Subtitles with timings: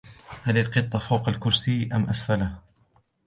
[0.43, 2.57] هل القطة فوق الكرسي أم أسفله؟